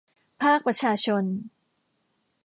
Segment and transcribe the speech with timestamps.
[0.41, 1.23] ภาคประชาชน